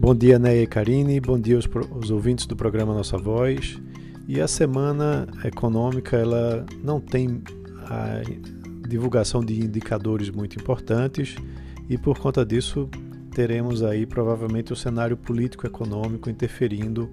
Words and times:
Bom 0.00 0.14
dia, 0.14 0.38
Neia 0.38 0.62
e 0.62 0.66
Karine, 0.66 1.18
bom 1.20 1.36
dia 1.36 1.56
aos, 1.56 1.68
aos, 1.90 2.08
ouvintes 2.08 2.46
do 2.46 2.54
programa 2.54 2.94
Nossa 2.94 3.18
Voz. 3.18 3.80
E 4.28 4.40
a 4.40 4.46
semana 4.46 5.26
econômica 5.44 6.16
ela 6.16 6.64
não 6.84 7.00
tem 7.00 7.42
a 7.84 8.22
divulgação 8.88 9.44
de 9.44 9.58
indicadores 9.58 10.30
muito 10.30 10.56
importantes 10.56 11.34
e 11.90 11.98
por 11.98 12.16
conta 12.16 12.46
disso 12.46 12.88
teremos 13.34 13.82
aí 13.82 14.06
provavelmente 14.06 14.72
o 14.72 14.76
cenário 14.76 15.16
político-econômico 15.16 16.30
interferindo 16.30 17.10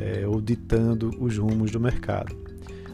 é, 0.00 0.26
ou 0.26 0.40
ditando 0.40 1.10
os 1.20 1.36
rumos 1.36 1.70
do 1.70 1.78
mercado. 1.78 2.34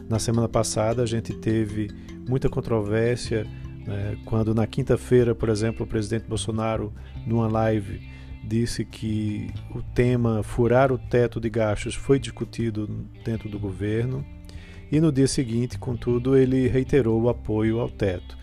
Na 0.09 0.19
semana 0.19 0.49
passada 0.49 1.01
a 1.01 1.05
gente 1.05 1.33
teve 1.33 1.89
muita 2.27 2.49
controvérsia 2.49 3.47
né, 3.87 4.17
quando 4.25 4.53
na 4.53 4.67
quinta-feira, 4.67 5.33
por 5.33 5.47
exemplo, 5.47 5.85
o 5.85 5.87
presidente 5.87 6.25
Bolsonaro, 6.27 6.93
numa 7.25 7.47
live, 7.47 8.01
disse 8.49 8.83
que 8.83 9.51
o 9.75 9.81
tema 9.81 10.41
furar 10.41 10.91
o 10.91 10.97
teto 10.97 11.39
de 11.39 11.49
gastos 11.49 11.93
foi 11.93 12.17
discutido 12.17 12.87
dentro 13.23 13.47
do 13.47 13.59
governo 13.59 14.25
e 14.91 14.99
no 14.99 15.11
dia 15.11 15.27
seguinte, 15.27 15.77
contudo, 15.77 16.35
ele 16.35 16.67
reiterou 16.67 17.21
o 17.21 17.29
apoio 17.29 17.79
ao 17.79 17.89
teto. 17.89 18.35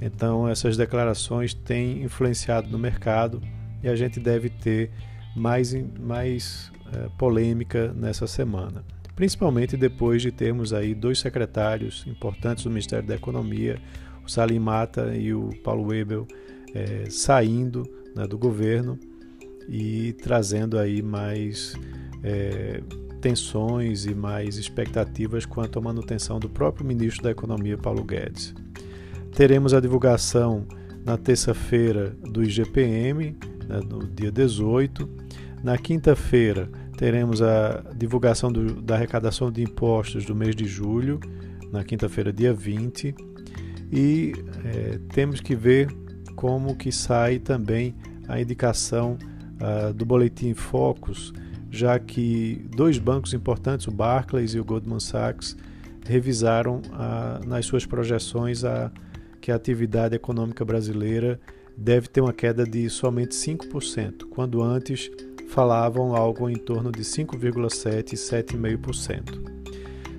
Então, 0.00 0.48
essas 0.48 0.76
declarações 0.76 1.52
têm 1.52 2.04
influenciado 2.04 2.68
no 2.68 2.78
mercado 2.78 3.42
e 3.82 3.88
a 3.88 3.96
gente 3.96 4.20
deve 4.20 4.48
ter 4.48 4.92
mais, 5.34 5.74
mais 5.98 6.70
é, 6.94 7.08
polêmica 7.18 7.92
nessa 7.92 8.28
semana. 8.28 8.84
Principalmente 9.16 9.76
depois 9.76 10.22
de 10.22 10.30
termos 10.30 10.72
aí 10.72 10.94
dois 10.94 11.18
secretários 11.18 12.04
importantes 12.06 12.62
do 12.62 12.70
Ministério 12.70 13.08
da 13.08 13.16
Economia, 13.16 13.80
o 14.24 14.30
Salim 14.30 14.60
Mata 14.60 15.16
e 15.16 15.34
o 15.34 15.50
Paulo 15.64 15.88
Webel, 15.88 16.28
é, 16.72 17.10
saindo 17.10 17.82
né, 18.14 18.24
do 18.24 18.38
governo 18.38 18.96
e 19.68 20.14
trazendo 20.14 20.78
aí 20.78 21.02
mais 21.02 21.74
é, 22.22 22.80
tensões 23.20 24.06
e 24.06 24.14
mais 24.14 24.56
expectativas 24.56 25.44
quanto 25.44 25.78
à 25.78 25.82
manutenção 25.82 26.38
do 26.38 26.48
próprio 26.48 26.86
ministro 26.86 27.22
da 27.22 27.30
Economia, 27.30 27.76
Paulo 27.76 28.02
Guedes. 28.02 28.54
Teremos 29.32 29.74
a 29.74 29.80
divulgação 29.80 30.66
na 31.04 31.16
terça-feira 31.16 32.10
do 32.22 32.42
IGPM, 32.42 33.36
né, 33.68 33.80
no 33.88 34.06
dia 34.06 34.32
18. 34.32 35.08
Na 35.62 35.76
quinta-feira, 35.76 36.70
teremos 36.96 37.42
a 37.42 37.84
divulgação 37.96 38.50
do, 38.50 38.80
da 38.80 38.94
arrecadação 38.94 39.50
de 39.50 39.62
impostos 39.62 40.24
do 40.24 40.34
mês 40.34 40.54
de 40.56 40.66
julho, 40.66 41.20
na 41.70 41.84
quinta-feira, 41.84 42.32
dia 42.32 42.52
20. 42.52 43.14
E 43.92 44.32
é, 44.64 44.98
temos 45.12 45.40
que 45.40 45.54
ver 45.54 45.88
como 46.34 46.76
que 46.76 46.92
sai 46.92 47.38
também 47.38 47.94
a 48.26 48.40
indicação 48.40 49.18
uh, 49.60 49.92
do 49.92 50.04
boletim 50.04 50.54
Focus, 50.54 51.32
já 51.70 51.98
que 51.98 52.66
dois 52.74 52.98
bancos 52.98 53.34
importantes, 53.34 53.86
o 53.86 53.90
Barclays 53.90 54.54
e 54.54 54.60
o 54.60 54.64
Goldman 54.64 55.00
Sachs, 55.00 55.56
revisaram 56.06 56.80
uh, 56.86 57.46
nas 57.46 57.66
suas 57.66 57.84
projeções 57.84 58.64
a, 58.64 58.90
que 59.40 59.52
a 59.52 59.56
atividade 59.56 60.14
econômica 60.14 60.64
brasileira 60.64 61.38
deve 61.76 62.08
ter 62.08 62.20
uma 62.20 62.32
queda 62.32 62.64
de 62.64 62.88
somente 62.88 63.34
5%, 63.34 64.28
quando 64.30 64.62
antes 64.62 65.10
falavam 65.48 66.14
algo 66.14 66.48
em 66.48 66.56
torno 66.56 66.90
de 66.90 67.02
5,7% 67.02 68.12
e 68.12 68.16
7,5%. 68.16 69.58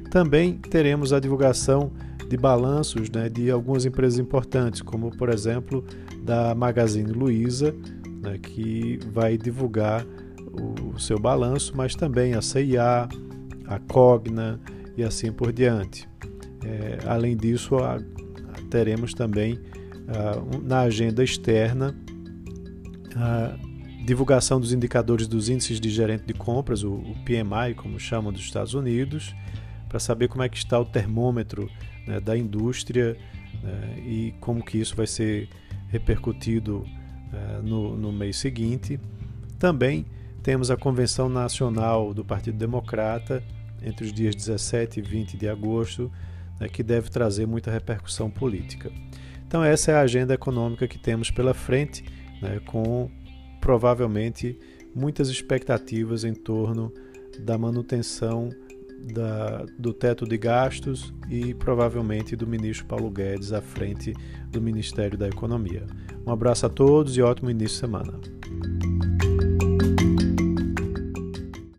Também 0.09 0.57
teremos 0.57 1.13
a 1.13 1.19
divulgação 1.19 1.91
de 2.27 2.37
balanços 2.37 3.09
né, 3.09 3.27
de 3.27 3.49
algumas 3.51 3.85
empresas 3.85 4.19
importantes, 4.19 4.81
como 4.81 5.15
por 5.15 5.29
exemplo 5.29 5.83
da 6.23 6.53
Magazine 6.55 7.11
Luiza, 7.11 7.75
né, 8.21 8.37
que 8.37 8.99
vai 9.11 9.37
divulgar 9.37 10.05
o, 10.51 10.99
seu 10.99 11.19
balanço, 11.19 11.73
mas 11.75 11.95
também 11.95 12.33
a 12.33 12.41
CIA, 12.41 13.07
a 13.67 13.79
Cogna 13.79 14.59
e 14.97 15.03
assim 15.03 15.31
por 15.31 15.51
diante. 15.51 16.07
É, 16.63 16.99
além 17.07 17.37
disso, 17.37 17.77
a, 17.77 17.99
teremos 18.69 19.13
também 19.13 19.59
na 20.63 20.81
agenda 20.81 21.23
externa 21.23 21.95
a 23.15 23.55
divulgação 24.03 24.59
dos 24.59 24.73
indicadores 24.73 25.27
dos 25.27 25.49
índices 25.49 25.79
de 25.79 25.89
gerente 25.89 26.25
de 26.25 26.33
compras, 26.33 26.83
o, 26.83 26.93
o 26.93 27.15
PMI, 27.23 27.75
como 27.75 27.99
chamam 27.99 28.31
dos 28.31 28.41
Estados 28.41 28.73
Unidos, 28.73 29.35
para 29.87 29.99
saber 29.99 30.27
como 30.27 30.43
é 30.43 30.49
que 30.49 30.57
está 30.57 30.79
o 30.79 30.85
termômetro 30.85 31.69
né, 32.07 32.19
da 32.19 32.37
indústria 32.37 33.15
né, 33.63 33.99
e 33.99 34.33
como 34.39 34.63
que 34.63 34.79
isso 34.79 34.95
vai 34.95 35.07
ser 35.07 35.49
repercutido 35.89 36.85
no, 37.63 37.97
no 37.97 38.11
mês 38.11 38.37
seguinte. 38.37 38.99
Também 39.57 40.05
temos 40.41 40.71
a 40.71 40.77
Convenção 40.77 41.29
Nacional 41.29 42.13
do 42.13 42.23
Partido 42.23 42.57
Democrata 42.57 43.43
entre 43.81 44.05
os 44.05 44.13
dias 44.13 44.35
17 44.35 44.99
e 44.99 45.03
20 45.03 45.37
de 45.37 45.47
agosto, 45.47 46.11
né, 46.59 46.67
que 46.67 46.83
deve 46.83 47.09
trazer 47.09 47.45
muita 47.45 47.71
repercussão 47.71 48.29
política. 48.29 48.91
Então, 49.47 49.63
essa 49.63 49.91
é 49.91 49.95
a 49.95 50.01
agenda 50.01 50.33
econômica 50.33 50.87
que 50.87 50.97
temos 50.97 51.31
pela 51.31 51.53
frente, 51.53 52.03
né, 52.41 52.59
com 52.65 53.09
provavelmente 53.59 54.57
muitas 54.95 55.29
expectativas 55.29 56.23
em 56.23 56.33
torno 56.33 56.93
da 57.39 57.57
manutenção 57.57 58.49
da, 59.13 59.65
do 59.77 59.93
teto 59.93 60.25
de 60.25 60.37
gastos 60.37 61.13
e 61.29 61.53
provavelmente 61.53 62.35
do 62.35 62.47
ministro 62.47 62.85
Paulo 62.85 63.09
Guedes 63.09 63.53
à 63.53 63.61
frente 63.61 64.13
do 64.51 64.61
Ministério 64.61 65.17
da 65.17 65.27
Economia. 65.27 65.85
Um 66.25 66.31
abraço 66.31 66.65
a 66.65 66.69
todos 66.69 67.17
e 67.17 67.21
ótimo 67.21 67.49
início 67.49 67.75
de 67.75 67.79
semana. 67.79 68.19